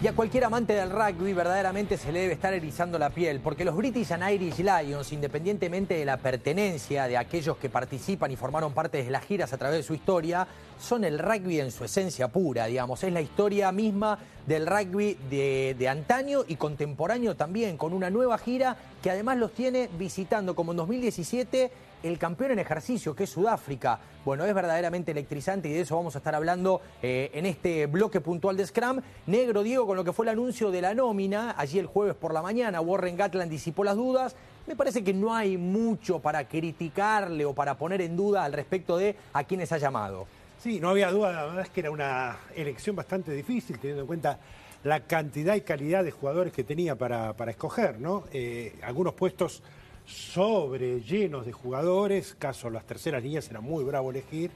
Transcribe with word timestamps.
Y 0.00 0.06
a 0.06 0.12
cualquier 0.12 0.44
amante 0.44 0.74
del 0.74 0.90
rugby 0.90 1.32
verdaderamente 1.32 1.96
se 1.96 2.12
le 2.12 2.20
debe 2.20 2.34
estar 2.34 2.54
erizando 2.54 3.00
la 3.00 3.10
piel, 3.10 3.40
porque 3.40 3.64
los 3.64 3.74
British 3.74 4.12
and 4.12 4.30
Irish 4.30 4.58
Lions, 4.58 5.12
independientemente 5.12 5.94
de 5.94 6.04
la 6.04 6.18
pertenencia 6.18 7.08
de 7.08 7.16
aquellos 7.16 7.56
que 7.56 7.68
participan 7.68 8.30
y 8.30 8.36
formaron 8.36 8.72
parte 8.72 9.02
de 9.02 9.10
las 9.10 9.24
giras 9.24 9.52
a 9.52 9.58
través 9.58 9.78
de 9.78 9.82
su 9.82 9.94
historia, 9.94 10.46
son 10.78 11.02
el 11.02 11.18
rugby 11.18 11.58
en 11.58 11.72
su 11.72 11.82
esencia 11.82 12.28
pura, 12.28 12.66
digamos. 12.66 13.02
Es 13.02 13.12
la 13.12 13.20
historia 13.20 13.72
misma 13.72 14.20
del 14.46 14.68
rugby 14.68 15.18
de, 15.28 15.88
antaño 15.88 16.44
y 16.46 16.54
contemporáneo 16.54 17.34
también, 17.34 17.76
con 17.76 17.92
una 17.92 18.08
nueva 18.08 18.38
gira 18.38 18.76
que 19.02 19.10
además 19.10 19.38
los 19.38 19.52
tiene 19.52 19.90
visitando, 19.98 20.54
como 20.54 20.70
en 20.70 20.76
2017, 20.76 21.72
el 22.02 22.18
campeón 22.18 22.52
en 22.52 22.58
ejercicio, 22.58 23.14
que 23.14 23.24
es 23.24 23.30
Sudáfrica. 23.30 23.98
Bueno, 24.24 24.44
es 24.44 24.54
verdaderamente 24.54 25.12
electrizante 25.12 25.68
y 25.68 25.72
de 25.72 25.80
eso 25.80 25.96
vamos 25.96 26.14
a 26.14 26.18
estar 26.18 26.34
hablando 26.34 26.80
eh, 27.02 27.30
en 27.34 27.46
este 27.46 27.86
bloque 27.86 28.20
puntual 28.20 28.56
de 28.56 28.66
Scrum. 28.66 29.00
Negro, 29.26 29.62
Diego, 29.62 29.86
con 29.86 29.96
lo 29.96 30.04
que 30.04 30.12
fue 30.12 30.26
el 30.26 30.30
anuncio 30.30 30.70
de 30.70 30.82
la 30.82 30.94
nómina, 30.94 31.54
allí 31.56 31.78
el 31.78 31.86
jueves 31.86 32.14
por 32.14 32.32
la 32.32 32.42
mañana, 32.42 32.80
Warren 32.80 33.16
Gatland 33.16 33.50
disipó 33.50 33.84
las 33.84 33.96
dudas. 33.96 34.36
Me 34.66 34.76
parece 34.76 35.02
que 35.02 35.14
no 35.14 35.34
hay 35.34 35.56
mucho 35.56 36.18
para 36.18 36.46
criticarle 36.46 37.44
o 37.44 37.54
para 37.54 37.78
poner 37.78 38.02
en 38.02 38.16
duda 38.16 38.44
al 38.44 38.52
respecto 38.52 38.98
de 38.98 39.16
a 39.32 39.44
quienes 39.44 39.72
ha 39.72 39.78
llamado. 39.78 40.26
Sí, 40.58 40.80
no 40.80 40.90
había 40.90 41.10
duda, 41.10 41.32
la 41.32 41.44
verdad 41.44 41.62
es 41.62 41.70
que 41.70 41.80
era 41.80 41.90
una 41.90 42.36
elección 42.54 42.96
bastante 42.96 43.32
difícil, 43.32 43.78
teniendo 43.78 44.02
en 44.02 44.06
cuenta 44.06 44.38
la 44.84 45.00
cantidad 45.00 45.54
y 45.54 45.60
calidad 45.62 46.04
de 46.04 46.10
jugadores 46.10 46.52
que 46.52 46.64
tenía 46.64 46.96
para, 46.96 47.32
para 47.34 47.50
escoger, 47.50 48.00
¿no? 48.00 48.24
Eh, 48.32 48.78
algunos 48.82 49.14
puestos 49.14 49.62
sobre 50.08 51.02
llenos 51.02 51.44
de 51.44 51.52
jugadores, 51.52 52.34
caso 52.38 52.70
las 52.70 52.84
terceras 52.84 53.22
líneas 53.22 53.48
era 53.50 53.60
muy 53.60 53.84
bravo 53.84 54.10
elegir. 54.10 54.50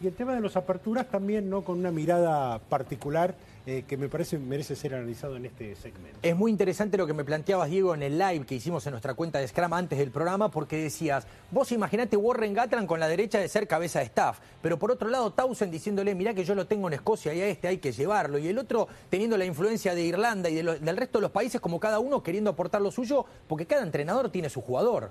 Y 0.00 0.06
el 0.06 0.14
tema 0.14 0.34
de 0.34 0.40
las 0.40 0.56
aperturas 0.56 1.08
también, 1.10 1.50
¿no? 1.50 1.62
Con 1.62 1.78
una 1.78 1.90
mirada 1.90 2.60
particular 2.60 3.34
eh, 3.64 3.84
que 3.86 3.96
me 3.96 4.08
parece 4.08 4.38
merece 4.38 4.74
ser 4.74 4.94
analizado 4.94 5.36
en 5.36 5.46
este 5.46 5.76
segmento. 5.76 6.18
Es 6.22 6.36
muy 6.36 6.50
interesante 6.50 6.96
lo 6.96 7.06
que 7.06 7.12
me 7.12 7.24
planteabas, 7.24 7.70
Diego, 7.70 7.94
en 7.94 8.02
el 8.02 8.18
live 8.18 8.44
que 8.44 8.56
hicimos 8.56 8.84
en 8.86 8.90
nuestra 8.90 9.14
cuenta 9.14 9.38
de 9.38 9.46
Scrum 9.46 9.72
antes 9.72 9.98
del 9.98 10.10
programa, 10.10 10.50
porque 10.50 10.76
decías, 10.76 11.26
vos 11.50 11.70
imaginate 11.72 12.16
Warren 12.16 12.54
Gatland 12.54 12.88
con 12.88 12.98
la 12.98 13.06
derecha 13.06 13.38
de 13.38 13.48
ser 13.48 13.68
cabeza 13.68 14.00
de 14.00 14.06
staff, 14.06 14.40
pero 14.60 14.78
por 14.78 14.90
otro 14.90 15.08
lado 15.08 15.32
Townsend 15.32 15.70
diciéndole, 15.70 16.14
mirá 16.14 16.34
que 16.34 16.44
yo 16.44 16.54
lo 16.54 16.66
tengo 16.66 16.88
en 16.88 16.94
Escocia 16.94 17.32
y 17.34 17.40
a 17.40 17.46
este 17.46 17.68
hay 17.68 17.78
que 17.78 17.92
llevarlo, 17.92 18.38
y 18.38 18.48
el 18.48 18.58
otro 18.58 18.88
teniendo 19.08 19.36
la 19.36 19.44
influencia 19.44 19.94
de 19.94 20.02
Irlanda 20.02 20.50
y 20.50 20.56
del 20.56 20.96
resto 20.96 21.18
de 21.18 21.22
los 21.22 21.30
países 21.30 21.60
como 21.60 21.78
cada 21.78 22.00
uno 22.00 22.22
queriendo 22.22 22.50
aportar 22.50 22.82
lo 22.82 22.90
suyo, 22.90 23.24
porque 23.46 23.66
cada 23.66 23.82
entrenador 23.82 24.30
tiene 24.30 24.50
su 24.50 24.60
jugador. 24.60 25.10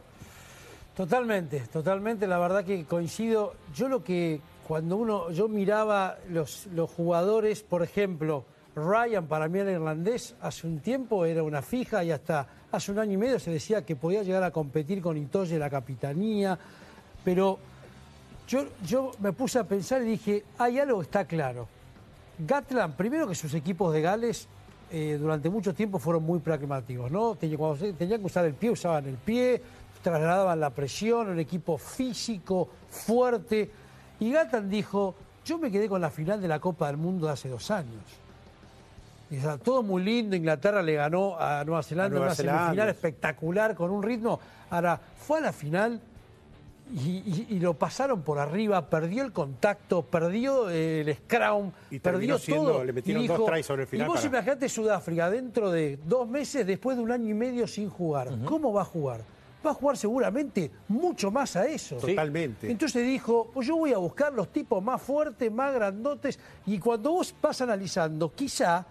Totalmente, 0.95 1.61
totalmente, 1.71 2.27
la 2.27 2.37
verdad 2.37 2.65
que 2.65 2.83
coincido. 2.83 3.53
Yo 3.73 3.87
lo 3.87 4.03
que 4.03 4.41
cuando 4.71 4.95
uno, 4.95 5.31
yo 5.31 5.49
miraba 5.49 6.17
los, 6.29 6.69
jugadores, 6.95 7.61
por 7.61 7.83
ejemplo, 7.83 8.45
Ryan 8.73 9.27
para 9.27 9.49
mí 9.49 9.59
era 9.59 9.69
irlandés, 9.69 10.33
hace 10.39 10.65
un 10.65 10.79
tiempo 10.79 11.25
era 11.25 11.43
una 11.43 11.61
fija 11.61 12.05
y 12.05 12.11
hasta 12.11 12.47
hace 12.71 12.93
un 12.93 12.99
año 12.99 13.11
y 13.11 13.17
medio 13.17 13.37
se 13.37 13.51
decía 13.51 13.85
que 13.85 13.97
podía 13.97 14.23
llegar 14.23 14.43
a 14.43 14.51
competir 14.51 15.01
con 15.01 15.17
Itoye 15.17 15.59
la 15.59 15.69
capitanía, 15.69 16.57
pero 17.21 17.59
yo, 18.47 18.63
yo 18.85 19.11
me 19.19 19.33
puse 19.33 19.59
a 19.59 19.65
pensar 19.65 20.03
y 20.03 20.05
dije, 20.05 20.45
hay 20.57 20.79
algo 20.79 20.99
que 20.99 21.03
está 21.03 21.25
claro. 21.25 21.67
Gatland, 22.39 22.95
primero 22.95 23.27
que 23.27 23.35
sus 23.35 23.53
equipos 23.53 23.91
de 23.91 24.01
Gales 24.01 24.47
eh, 24.89 25.17
durante 25.19 25.49
mucho 25.49 25.73
tiempo 25.73 25.99
fueron 25.99 26.23
muy 26.23 26.39
pragmáticos, 26.39 27.11
¿no? 27.11 27.37
Cuando 27.57 27.93
tenían 27.93 28.21
que 28.21 28.25
usar 28.25 28.45
el 28.45 28.53
pie, 28.53 28.69
usaban 28.69 29.05
el 29.05 29.17
pie, 29.17 29.61
trasladaban 30.01 30.61
la 30.61 30.69
presión, 30.69 31.27
un 31.27 31.39
equipo 31.39 31.77
físico, 31.77 32.69
fuerte. 32.89 33.80
Y 34.21 34.31
Gatland 34.31 34.69
dijo, 34.69 35.15
yo 35.43 35.57
me 35.57 35.71
quedé 35.71 35.89
con 35.89 35.99
la 35.99 36.11
final 36.11 36.39
de 36.39 36.47
la 36.47 36.59
Copa 36.59 36.85
del 36.87 36.97
Mundo 36.97 37.25
de 37.25 37.33
hace 37.33 37.49
dos 37.49 37.71
años. 37.71 38.03
Y, 39.31 39.37
todo 39.63 39.81
muy 39.81 40.03
lindo, 40.03 40.35
Inglaterra 40.35 40.83
le 40.83 40.93
ganó 40.93 41.39
a 41.39 41.63
Nueva 41.65 41.81
Zelanda 41.81 42.17
en 42.17 42.23
una 42.23 42.35
semifinal 42.35 42.89
espectacular, 42.89 43.73
con 43.73 43.89
un 43.89 44.03
ritmo. 44.03 44.39
Ahora, 44.69 44.99
fue 45.17 45.39
a 45.39 45.41
la 45.41 45.51
final 45.51 45.99
y, 46.93 47.57
lo 47.59 47.73
pasaron 47.73 48.21
por 48.21 48.37
arriba, 48.37 48.87
perdió 48.87 49.23
el 49.23 49.31
contacto, 49.31 50.03
perdió 50.03 50.69
el 50.69 51.15
scrum, 51.15 51.71
perdió 52.03 52.37
todo. 52.37 52.83
Le 52.83 52.93
metieron 52.93 53.25
dos 53.25 53.45
tries 53.47 53.65
sobre 53.65 53.83
el 53.83 53.87
final. 53.87 54.05
Y 54.05 54.07
vos 54.07 54.23
imaginate 54.23 54.69
Sudáfrica 54.69 55.31
dentro 55.31 55.71
de 55.71 55.97
dos 56.05 56.27
meses, 56.29 56.67
después 56.67 56.95
de 56.95 57.01
un 57.01 57.11
año 57.11 57.27
y 57.27 57.33
medio 57.33 57.65
sin 57.65 57.89
jugar. 57.89 58.29
¿Cómo 58.45 58.71
va 58.71 58.83
a 58.83 58.85
jugar? 58.85 59.21
Va 59.65 59.71
a 59.71 59.73
jugar 59.73 59.97
seguramente 59.97 60.71
mucho 60.87 61.31
más 61.31 61.55
a 61.55 61.65
eso. 61.65 61.97
Totalmente. 61.97 62.69
Entonces 62.69 63.05
dijo, 63.05 63.49
pues 63.53 63.67
yo 63.67 63.77
voy 63.77 63.93
a 63.93 63.97
buscar 63.97 64.33
los 64.33 64.49
tipos 64.49 64.83
más 64.83 65.01
fuertes, 65.01 65.51
más 65.51 65.73
grandotes, 65.73 66.39
y 66.65 66.79
cuando 66.79 67.11
vos 67.11 67.33
vas 67.41 67.61
analizando, 67.61 68.33
quizá, 68.33 68.85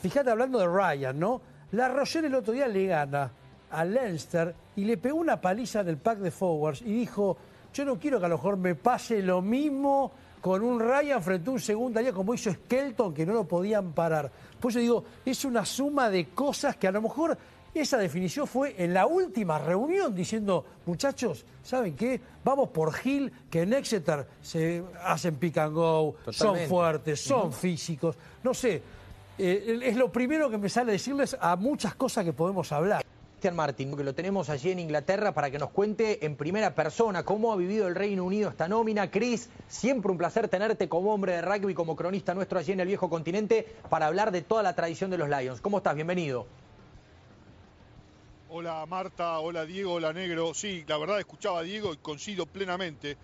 fíjate 0.00 0.30
hablando 0.30 0.58
de 0.58 0.66
Ryan, 0.66 1.18
¿no? 1.18 1.40
La 1.72 1.88
Rochelle 1.88 2.28
el 2.28 2.34
otro 2.34 2.52
día 2.52 2.68
le 2.68 2.86
gana 2.86 3.30
a 3.70 3.84
Leinster 3.84 4.54
y 4.76 4.84
le 4.84 4.96
pegó 4.96 5.18
una 5.18 5.40
paliza 5.40 5.82
del 5.82 5.96
pack 5.96 6.18
de 6.18 6.30
forwards 6.30 6.82
y 6.82 6.92
dijo, 6.92 7.36
yo 7.72 7.84
no 7.84 7.98
quiero 7.98 8.20
que 8.20 8.26
a 8.26 8.28
lo 8.28 8.36
mejor 8.36 8.56
me 8.56 8.76
pase 8.76 9.20
lo 9.20 9.42
mismo 9.42 10.12
con 10.40 10.62
un 10.62 10.78
Ryan 10.78 11.22
frente 11.22 11.50
a 11.50 11.52
un 11.54 11.58
segundo 11.58 12.00
día 12.00 12.12
como 12.12 12.34
hizo 12.34 12.52
Skelton, 12.52 13.14
que 13.14 13.26
no 13.26 13.32
lo 13.32 13.48
podían 13.48 13.92
parar. 13.92 14.30
Pues 14.60 14.74
yo 14.74 14.80
digo, 14.80 15.04
es 15.24 15.44
una 15.44 15.64
suma 15.64 16.10
de 16.10 16.26
cosas 16.28 16.76
que 16.76 16.86
a 16.86 16.92
lo 16.92 17.02
mejor 17.02 17.36
esa 17.80 17.98
definición 17.98 18.46
fue 18.46 18.74
en 18.78 18.94
la 18.94 19.06
última 19.06 19.58
reunión 19.58 20.14
diciendo, 20.14 20.64
muchachos, 20.86 21.44
¿saben 21.62 21.96
qué? 21.96 22.20
Vamos 22.44 22.68
por 22.68 22.92
Gil, 22.92 23.32
que 23.50 23.62
en 23.62 23.72
Exeter 23.72 24.26
se 24.40 24.82
hacen 25.02 25.36
pick 25.36 25.58
and 25.58 25.74
go, 25.74 26.14
son 26.30 26.58
fuertes, 26.68 27.20
son 27.20 27.52
físicos. 27.52 28.16
No 28.42 28.54
sé, 28.54 28.82
eh, 29.38 29.80
es 29.82 29.96
lo 29.96 30.12
primero 30.12 30.48
que 30.48 30.58
me 30.58 30.68
sale 30.68 30.92
decirles 30.92 31.36
a 31.40 31.56
muchas 31.56 31.94
cosas 31.96 32.24
que 32.24 32.32
podemos 32.32 32.70
hablar. 32.70 33.04
Cristian 33.44 33.56
Martin, 33.56 33.94
que 33.94 34.04
lo 34.04 34.14
tenemos 34.14 34.48
allí 34.48 34.70
en 34.70 34.78
Inglaterra 34.78 35.34
para 35.34 35.50
que 35.50 35.58
nos 35.58 35.68
cuente 35.68 36.24
en 36.24 36.34
primera 36.34 36.74
persona 36.74 37.24
cómo 37.24 37.52
ha 37.52 37.56
vivido 37.56 37.88
el 37.88 37.94
Reino 37.94 38.24
Unido 38.24 38.48
esta 38.48 38.68
nómina. 38.68 39.10
Cris, 39.10 39.50
siempre 39.68 40.10
un 40.10 40.16
placer 40.16 40.48
tenerte 40.48 40.88
como 40.88 41.12
hombre 41.12 41.32
de 41.32 41.42
rugby, 41.42 41.74
como 41.74 41.94
cronista 41.94 42.32
nuestro 42.32 42.58
allí 42.58 42.72
en 42.72 42.80
el 42.80 42.86
viejo 42.86 43.10
continente, 43.10 43.66
para 43.90 44.06
hablar 44.06 44.30
de 44.30 44.40
toda 44.40 44.62
la 44.62 44.74
tradición 44.74 45.10
de 45.10 45.18
los 45.18 45.28
Lions. 45.28 45.60
¿Cómo 45.60 45.76
estás? 45.76 45.94
Bienvenido. 45.94 46.46
Hola 48.56 48.86
Marta, 48.86 49.40
hola 49.40 49.66
Diego, 49.66 49.94
hola 49.94 50.12
Negro. 50.12 50.54
Sí, 50.54 50.84
la 50.86 50.96
verdad 50.96 51.18
escuchaba 51.18 51.58
a 51.58 51.62
Diego 51.64 51.92
y 51.92 51.96
coincido 51.96 52.46
plenamente. 52.46 53.16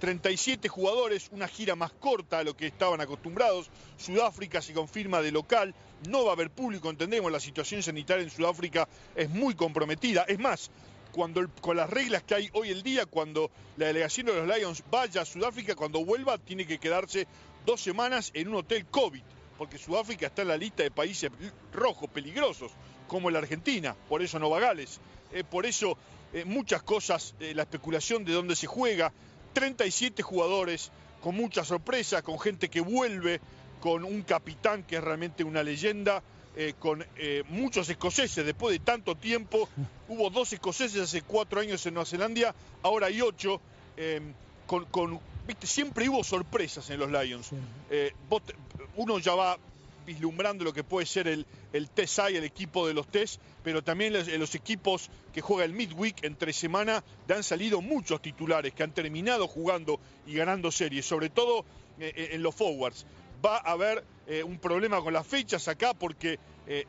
37 0.00 0.66
eh, 0.66 0.68
jugadores, 0.68 1.28
una 1.30 1.46
gira 1.46 1.76
más 1.76 1.92
corta 1.92 2.40
a 2.40 2.42
lo 2.42 2.56
que 2.56 2.66
estaban 2.66 3.00
acostumbrados. 3.00 3.70
Sudáfrica 3.96 4.60
se 4.60 4.72
confirma 4.72 5.22
de 5.22 5.30
local, 5.30 5.72
no 6.08 6.24
va 6.24 6.30
a 6.30 6.34
haber 6.34 6.50
público, 6.50 6.90
entendemos, 6.90 7.30
la 7.30 7.38
situación 7.38 7.80
sanitaria 7.80 8.24
en 8.24 8.30
Sudáfrica 8.30 8.88
es 9.14 9.30
muy 9.30 9.54
comprometida. 9.54 10.24
Es 10.26 10.40
más, 10.40 10.72
cuando 11.12 11.48
con 11.60 11.76
las 11.76 11.88
reglas 11.88 12.24
que 12.24 12.34
hay 12.34 12.50
hoy 12.52 12.70
el 12.70 12.82
día, 12.82 13.06
cuando 13.06 13.52
la 13.76 13.86
delegación 13.86 14.26
de 14.26 14.34
los 14.34 14.48
Lions 14.48 14.82
vaya 14.90 15.20
a 15.20 15.24
Sudáfrica, 15.24 15.76
cuando 15.76 16.04
vuelva 16.04 16.38
tiene 16.38 16.66
que 16.66 16.78
quedarse 16.78 17.28
dos 17.64 17.80
semanas 17.80 18.32
en 18.34 18.48
un 18.48 18.56
hotel 18.56 18.84
COVID, 18.86 19.22
porque 19.58 19.78
Sudáfrica 19.78 20.26
está 20.26 20.42
en 20.42 20.48
la 20.48 20.56
lista 20.56 20.82
de 20.82 20.90
países 20.90 21.30
rojos, 21.72 22.10
peligrosos 22.10 22.72
como 23.08 23.30
la 23.30 23.38
Argentina, 23.38 23.94
por 24.08 24.22
eso 24.22 24.38
no 24.38 24.50
Gales. 24.50 25.00
Eh, 25.32 25.44
por 25.44 25.66
eso 25.66 25.96
eh, 26.32 26.44
muchas 26.44 26.82
cosas, 26.82 27.34
eh, 27.40 27.54
la 27.54 27.62
especulación 27.62 28.24
de 28.24 28.32
dónde 28.32 28.56
se 28.56 28.66
juega, 28.66 29.12
37 29.52 30.22
jugadores 30.22 30.90
con 31.20 31.34
muchas 31.34 31.68
sorpresas, 31.68 32.22
con 32.22 32.38
gente 32.38 32.68
que 32.68 32.80
vuelve, 32.80 33.40
con 33.80 34.04
un 34.04 34.22
capitán 34.22 34.82
que 34.84 34.96
es 34.96 35.04
realmente 35.04 35.44
una 35.44 35.62
leyenda, 35.62 36.22
con 36.78 37.04
muchos 37.48 37.90
escoceses, 37.90 38.46
después 38.46 38.72
de 38.72 38.78
tanto 38.78 39.14
tiempo, 39.14 39.68
hubo 40.08 40.30
dos 40.30 40.54
escoceses 40.54 41.02
hace 41.02 41.20
cuatro 41.20 41.60
años 41.60 41.84
en 41.84 41.92
Nueva 41.92 42.08
Zelanda, 42.08 42.54
ahora 42.82 43.08
hay 43.08 43.20
ocho, 43.20 43.60
con, 44.66 45.20
¿viste? 45.46 45.66
siempre 45.66 46.08
hubo 46.08 46.24
sorpresas 46.24 46.88
en 46.88 47.00
los 47.00 47.10
Lions. 47.10 47.50
uno 48.96 49.18
ya 49.18 49.34
va 49.34 49.58
vislumbrando 50.06 50.64
lo 50.64 50.72
que 50.72 50.84
puede 50.84 51.04
ser 51.04 51.28
el, 51.28 51.44
el 51.72 51.90
TESAI, 51.90 52.36
el 52.36 52.44
equipo 52.44 52.86
de 52.86 52.94
los 52.94 53.08
TES, 53.08 53.38
pero 53.62 53.82
también 53.82 54.12
los, 54.12 54.28
los 54.28 54.54
equipos 54.54 55.10
que 55.34 55.42
juega 55.42 55.64
el 55.64 55.72
midweek 55.72 56.24
entre 56.24 56.52
semana, 56.52 57.04
han 57.28 57.42
salido 57.42 57.82
muchos 57.82 58.22
titulares 58.22 58.72
que 58.72 58.82
han 58.82 58.92
terminado 58.92 59.46
jugando 59.46 60.00
y 60.26 60.34
ganando 60.34 60.70
series, 60.70 61.04
sobre 61.04 61.28
todo 61.28 61.66
eh, 61.98 62.12
eh, 62.16 62.28
en 62.32 62.42
los 62.42 62.54
forwards. 62.54 63.04
Va 63.44 63.58
a 63.58 63.72
haber 63.72 64.04
eh, 64.26 64.42
un 64.42 64.58
problema 64.58 65.00
con 65.02 65.12
las 65.12 65.26
fechas 65.26 65.68
acá 65.68 65.92
porque, 65.92 66.38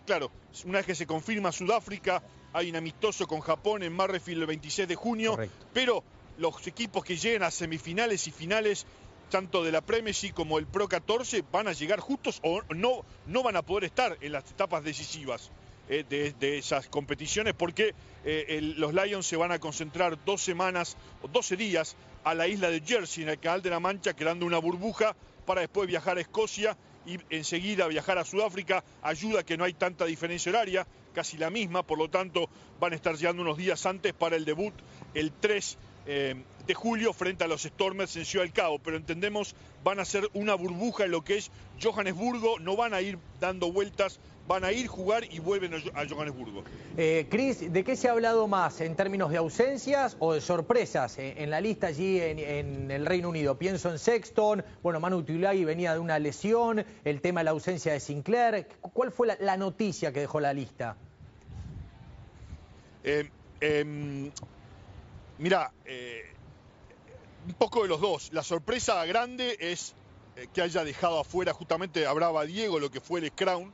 claro, 0.05 0.31
una 0.65 0.79
vez 0.79 0.87
que 0.87 0.95
se 0.95 1.05
confirma 1.05 1.51
Sudáfrica, 1.51 2.23
hay 2.53 2.69
un 2.69 2.77
amistoso 2.77 3.27
con 3.27 3.41
Japón 3.41 3.83
en 3.83 3.93
Marrefield 3.93 4.41
el 4.41 4.47
26 4.47 4.87
de 4.87 4.95
junio, 4.95 5.37
pero 5.73 6.03
los 6.37 6.65
equipos 6.65 7.03
que 7.03 7.17
lleguen 7.17 7.43
a 7.43 7.51
semifinales 7.51 8.27
y 8.27 8.31
finales 8.31 8.85
tanto 9.29 9.63
de 9.63 9.71
la 9.71 9.81
Premiership 9.81 10.33
como 10.33 10.59
el 10.59 10.65
Pro 10.65 10.88
14 10.88 11.44
van 11.51 11.68
a 11.68 11.74
llegar 11.74 12.00
justos 12.00 12.39
o 12.44 12.62
no, 12.74 13.03
no 13.25 13.44
van 13.44 13.56
a 13.56 13.62
poder 13.62 13.85
estar 13.85 14.18
en 14.21 14.31
las 14.31 14.50
etapas 14.50 14.83
decisivas 14.83 15.51
eh, 15.89 16.03
de, 16.07 16.57
esas 16.57 16.88
competiciones 16.89 17.53
porque 17.53 17.95
eh, 18.25 18.59
los 18.75 18.94
Lions 18.94 19.25
se 19.25 19.38
van 19.38 19.51
a 19.51 19.59
concentrar 19.59 20.18
dos 20.25 20.41
semanas 20.41 20.97
o 21.21 21.27
12 21.27 21.56
días 21.56 21.95
a 22.24 22.33
la 22.33 22.47
isla 22.47 22.69
de 22.69 22.81
Jersey 22.81 23.24
en 23.24 23.29
el 23.29 23.39
Canal 23.39 23.62
de 23.62 23.69
la 23.69 23.79
Mancha 23.79 24.13
creando 24.13 24.45
una 24.45 24.57
burbuja 24.57 25.15
para 25.45 25.62
después 25.62 25.88
viajar 25.88 26.18
a 26.18 26.21
Escocia 26.21 26.77
y 27.06 27.18
enseguida 27.30 27.88
viajar 27.88 28.18
a 28.18 28.25
Sudáfrica. 28.25 28.83
Ayuda 29.01 29.44
que 29.44 29.57
no 29.57 29.63
hay 29.63 29.73
tanta 29.73 30.03
diferencia 30.06 30.51
horaria, 30.51 30.85
casi 31.13 31.38
la 31.38 31.50
misma, 31.50 31.83
por 31.83 31.97
lo 31.97 32.09
tanto 32.09 32.50
van 32.80 32.91
a 32.91 32.95
estar 32.95 33.15
llegando 33.15 33.41
unos 33.41 33.57
días 33.57 33.85
antes 33.85 34.13
para 34.13 34.35
el 34.35 34.44
debut 34.44 34.73
el 35.13 35.31
3 35.31 35.77
eh, 36.07 36.36
de 36.65 36.74
julio 36.74 37.13
frente 37.13 37.44
a 37.44 37.48
los 37.48 37.63
Stormers 37.63 38.15
en 38.15 38.25
Ciudad 38.25 38.45
del 38.45 38.54
Cabo, 38.54 38.80
pero 38.80 38.98
entendemos 38.98 39.56
van 39.83 40.00
a 40.00 40.06
ser 40.06 40.30
una 40.33 40.54
burbuja 40.56 41.06
en 41.06 41.12
lo 41.12 41.24
que 41.24 41.38
es 41.38 41.51
Johannesburgo, 41.81 42.59
no 42.59 42.75
van 42.75 42.94
a 42.94 43.01
ir 43.01 43.18
dando 43.39 43.71
vueltas, 43.71 44.19
van 44.48 44.63
a 44.63 44.71
ir 44.71 44.88
jugar 44.88 45.25
y 45.30 45.39
vuelven 45.39 45.74
a 45.74 46.07
Johannesburgo. 46.07 46.63
Eh, 46.98 47.27
Cris, 47.30 47.71
¿de 47.71 47.83
qué 47.83 47.95
se 47.95 48.07
ha 48.07 48.12
hablado 48.12 48.48
más 48.48 48.81
en 48.81 48.95
términos 48.95 49.31
de 49.31 49.38
ausencias 49.38 50.15
o 50.19 50.33
de 50.33 50.42
sorpresas 50.42 51.18
eh, 51.19 51.36
en, 51.38 51.50
la 51.50 51.62
lista 51.62 51.88
allí 51.88 52.19
en, 52.19 52.89
el 52.89 53.06
Reino 53.06 53.30
Unido? 53.30 53.57
Pienso 53.57 53.92
en 53.92 54.00
Sexton, 54.00 54.63
bueno, 54.81 55.00
Manu 55.00 55.24
Tulagi 55.24 55.65
venía 55.65 55.94
de 55.94 56.00
una 56.00 56.19
lesión, 56.19 56.86
el 57.04 57.21
tema 57.21 57.42
de 57.42 57.45
la 57.45 57.51
ausencia 57.51 57.94
de 57.94 58.00
Sinclair. 58.00 58.68
¿Cuál 58.81 59.12
fue 59.12 59.38
la, 59.39 59.57
noticia 59.57 60.13
que 60.13 60.21
dejó 60.21 60.39
la 60.39 60.54
lista? 60.54 60.95
Eh, 63.04 63.30
em, 63.59 64.31
Mira, 65.39 65.71
eh, 65.85 66.23
un 67.45 67.53
poco 67.53 67.83
de 67.83 67.89
los 67.89 68.01
dos. 68.01 68.29
La 68.33 68.41
sorpresa 68.41 69.05
grande 69.05 69.55
es 69.59 69.93
eh, 70.35 70.47
que 70.51 70.63
haya 70.63 70.83
dejado 70.83 71.19
afuera, 71.19 71.53
justamente 71.53 72.07
hablaba 72.07 72.43
Diego, 72.45 72.79
lo 72.79 72.89
que 72.89 72.99
fue 72.99 73.19
el 73.19 73.31
Crown 73.31 73.71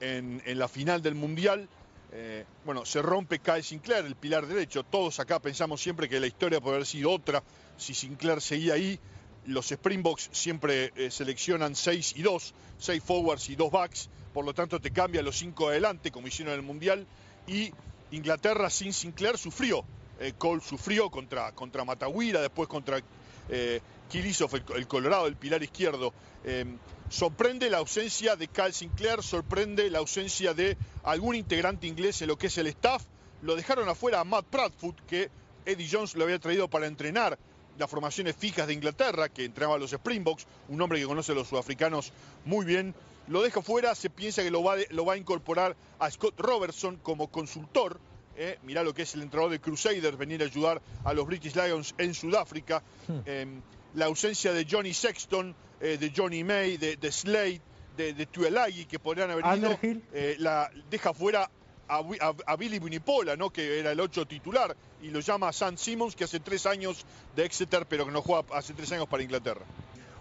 en, 0.00 0.40
la 0.46 0.68
final 0.68 1.02
del 1.02 1.14
Mundial. 1.14 1.68
Eh, 2.12 2.46
bueno, 2.64 2.86
se 2.86 3.02
rompe 3.02 3.40
Kyle 3.40 3.62
Sinclair, 3.62 4.06
el 4.06 4.16
pilar 4.16 4.46
derecho. 4.46 4.84
Todos 4.84 5.20
acá 5.20 5.38
pensamos 5.38 5.82
siempre 5.82 6.08
que 6.08 6.18
la 6.18 6.26
historia 6.26 6.62
puede 6.62 6.76
haber 6.76 6.86
sido 6.86 7.10
otra 7.10 7.42
si 7.76 7.92
Sinclair 7.92 8.40
seguía 8.40 8.74
ahí. 8.74 8.98
Los 9.44 9.70
Springboks 9.70 10.30
siempre 10.32 11.10
seleccionan 11.10 11.74
6 11.74 12.14
y 12.16 12.22
2, 12.22 12.54
6 12.78 13.02
forwards 13.02 13.50
y 13.50 13.56
2 13.56 13.70
backs, 13.70 14.08
por 14.32 14.44
lo 14.44 14.54
tanto 14.54 14.80
te 14.80 14.92
cambia 14.92 15.20
los 15.20 15.36
5 15.36 15.68
adelante, 15.68 16.10
como 16.10 16.28
hicieron 16.28 16.54
en 16.54 16.60
el 16.60 16.66
Mundial. 16.66 17.06
Y 17.46 17.72
Inglaterra 18.12 18.70
sin 18.70 18.92
Sinclair 18.92 19.36
sufrió 19.36 19.84
eh, 20.20 20.34
Cole 20.38 20.60
sufrió 20.60 21.10
contra, 21.10 21.52
contra 21.52 21.84
Matagüira, 21.84 22.40
después 22.40 22.68
contra 22.68 23.00
eh, 23.48 23.80
el, 24.12 24.86
Colorado, 24.86 25.26
el 25.26 25.36
pilar 25.36 25.62
izquierdo. 25.62 26.12
Eh, 26.44 26.64
sorprende 27.08 27.70
la 27.70 27.78
ausencia 27.78 28.36
de 28.36 28.48
Cal 28.48 28.72
Sinclair, 28.72 29.22
sorprende 29.22 29.90
la 29.90 29.98
ausencia 29.98 30.54
de 30.54 30.76
algún 31.04 31.34
integrante 31.34 31.86
inglés 31.86 32.22
en 32.22 32.28
lo 32.28 32.36
que 32.36 32.48
es 32.48 32.58
el 32.58 32.66
staff. 32.68 33.02
Lo 33.42 33.56
dejaron 33.56 33.88
afuera 33.88 34.20
a 34.20 34.24
Matt 34.24 34.46
Bradford, 34.50 34.96
que 35.06 35.30
Eddie 35.64 35.88
Jones 35.90 36.14
lo 36.14 36.24
había 36.24 36.38
traído 36.38 36.68
para 36.68 36.86
entrenar 36.86 37.38
las 37.78 37.90
formaciones 37.90 38.36
fijas 38.36 38.66
de 38.66 38.74
Inglaterra, 38.74 39.28
que 39.28 39.44
entrenaba 39.44 39.76
a 39.76 39.78
los 39.78 39.92
Springboks, 39.92 40.46
un 40.68 40.80
hombre 40.80 41.00
que 41.00 41.06
conoce 41.06 41.32
a 41.32 41.34
los 41.34 41.48
sudafricanos 41.48 42.12
muy 42.44 42.64
bien. 42.64 42.94
Lo 43.28 43.42
deja 43.42 43.62
fuera, 43.62 43.94
se 43.94 44.10
piensa 44.10 44.42
que 44.42 44.50
lo 44.50 44.62
va, 44.62 44.76
lo 44.90 45.04
va 45.04 45.14
a 45.14 45.16
incorporar 45.16 45.76
a 45.98 46.10
Scott 46.10 46.38
Robertson 46.38 46.96
como 47.02 47.28
consultor 47.28 47.98
eh, 48.36 48.58
mirá 48.62 48.82
lo 48.82 48.94
que 48.94 49.02
es 49.02 49.14
el 49.14 49.22
entrenador 49.22 49.50
de 49.52 49.60
Crusaders, 49.60 50.16
venir 50.16 50.42
a 50.42 50.46
ayudar 50.46 50.80
a 51.04 51.12
los 51.12 51.26
British 51.26 51.54
Lions 51.54 51.94
en 51.98 52.14
Sudáfrica. 52.14 52.82
Hmm. 53.08 53.20
Em, 53.26 53.62
la 53.94 54.06
ausencia 54.06 54.52
de 54.52 54.66
Johnny 54.68 54.94
Sexton, 54.94 55.54
eh, 55.80 55.98
de 55.98 56.12
Johnny 56.16 56.44
May, 56.44 56.76
de, 56.76 57.12
Slade, 57.12 57.60
de, 57.96 58.14
de 58.14 58.26
Tuelagi, 58.26 58.86
que 58.86 58.98
podrían 58.98 59.30
haber 59.30 59.44
ido, 59.58 59.78
eh, 59.82 60.36
la 60.38 60.70
deja 60.90 61.12
fuera 61.12 61.50
a, 61.88 62.56
Billy 62.56 62.78
Bunipola, 62.78 63.36
¿no? 63.36 63.50
que 63.50 63.80
era 63.80 63.92
el 63.92 64.00
8 64.00 64.26
titular, 64.26 64.74
y 65.02 65.08
lo 65.10 65.20
llama 65.20 65.52
Sam 65.52 65.76
Simmons, 65.76 66.16
que 66.16 66.24
hace 66.24 66.40
tres 66.40 66.64
años 66.64 67.04
de 67.36 67.44
Exeter, 67.44 67.86
pero 67.86 68.06
que 68.06 68.12
no 68.12 68.22
juega 68.22 68.44
hace 68.54 68.72
tres 68.72 68.90
años 68.92 69.06
para 69.08 69.22
Inglaterra. 69.22 69.62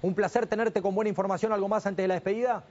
Un 0.01 0.15
placer 0.15 0.47
tenerte 0.47 0.81
con 0.81 0.95
buena 0.95 1.09
información. 1.09 1.53
¿Algo 1.53 1.69
más 1.69 1.85
antes 1.85 2.03
de 2.03 2.07
la 2.07 2.15
despedida? 2.15 2.63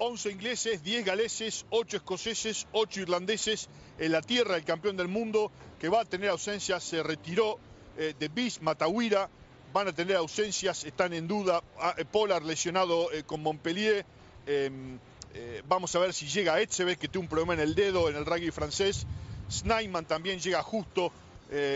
11 0.00 0.30
ingleses, 0.30 0.82
10 0.82 1.04
galeses, 1.04 1.66
8 1.68 1.98
escoceses, 1.98 2.66
8 2.72 3.00
irlandeses. 3.00 3.68
En 3.98 4.12
la 4.12 4.22
tierra 4.22 4.54
del 4.54 4.64
campeón 4.64 4.96
del 4.96 5.08
mundo 5.08 5.52
que 5.78 5.90
va 5.90 6.00
a 6.00 6.04
tener 6.06 6.30
ausencias, 6.30 6.82
se 6.82 7.02
retiró 7.02 7.58
eh, 7.98 8.14
de 8.18 8.28
Bis, 8.28 8.62
Matawira, 8.62 9.28
van 9.74 9.88
a 9.88 9.92
tener 9.92 10.16
ausencias, 10.16 10.84
están 10.84 11.12
en 11.12 11.28
duda, 11.28 11.62
ah, 11.78 11.94
eh, 11.98 12.06
Polar 12.06 12.42
lesionado 12.42 13.12
eh, 13.12 13.24
con 13.24 13.42
Montpellier, 13.42 14.06
em, 14.46 14.98
vamos 15.68 15.94
a 15.94 16.00
ver 16.00 16.12
si 16.12 16.26
llega 16.26 16.60
Etzebeth 16.60 16.98
que 16.98 17.06
tiene 17.06 17.24
un 17.24 17.28
problema 17.28 17.54
en 17.54 17.60
el 17.60 17.74
dedo 17.76 18.08
en 18.08 18.16
el 18.16 18.26
rugby 18.26 18.50
francés, 18.50 19.06
Snyman 19.48 20.04
también 20.04 20.40
llega 20.40 20.60
justo, 20.62 21.12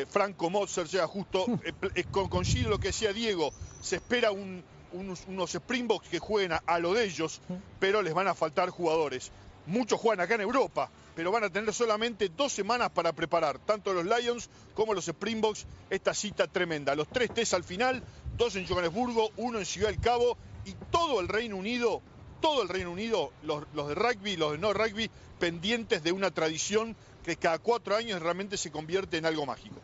Franco 0.09 0.51
Mozart 0.51 0.91
llega 0.91 1.07
justo, 1.07 1.47
con, 2.11 2.29
con 2.29 2.45
lo 2.69 2.81
que 2.81 2.89
decía 2.89 3.13
Diego, 3.13 3.53
se 3.81 3.97
espera 3.97 4.33
un, 4.33 4.65
unos, 4.95 5.55
Springboks 5.55 6.09
que 6.09 6.19
jueguen 6.19 6.53
a, 6.53 6.79
lo 6.79 6.95
de 6.95 7.05
ellos, 7.05 7.41
pero 7.79 8.03
les 8.03 8.15
van 8.15 8.29
a 8.29 8.35
faltar 8.35 8.71
jugadores. 8.71 9.31
Muchos 9.67 9.99
juegan 9.99 10.21
acá 10.21 10.35
en 10.35 10.43
Europa, 10.43 10.91
pero 11.17 11.33
van 11.33 11.45
a 11.45 11.51
tener 11.51 11.73
solamente 11.73 12.29
dos 12.29 12.53
semanas 12.53 12.91
para 12.91 13.13
preparar, 13.13 13.59
tanto 13.59 13.93
los 13.95 14.05
Lions 14.05 14.51
como 14.75 14.95
los 14.95 15.09
Springboks, 15.09 15.67
esta 15.91 16.13
cita 16.13 16.47
tremenda. 16.47 16.95
Los 16.95 17.09
tres 17.09 17.33
test 17.33 17.55
al 17.55 17.65
final, 17.65 18.03
dos 18.37 18.57
en 18.57 18.67
Johannesburgo, 18.67 19.31
uno 19.37 19.59
en 19.59 19.65
Ciudad 19.65 19.89
del 19.89 20.01
Cabo 20.01 20.37
y 20.65 20.75
todo 20.91 21.21
el 21.21 21.29
Reino 21.29 21.57
Unido, 21.57 22.03
todo 22.41 22.63
el 22.63 22.69
Reino 22.69 22.91
Unido, 22.91 23.33
los, 23.43 23.65
los 23.75 23.89
de 23.89 23.95
rugby, 23.95 24.37
los 24.37 24.53
de 24.53 24.59
no 24.59 24.73
rugby, 24.73 25.11
pendientes 25.39 26.03
de 26.03 26.13
una 26.13 26.31
tradición 26.31 26.95
que 27.25 27.37
cada 27.37 27.59
cuatro 27.59 27.97
años 27.97 28.21
realmente 28.21 28.59
se 28.59 28.71
convierte 28.71 29.17
en 29.17 29.25
algo 29.25 29.47
mágico. 29.47 29.81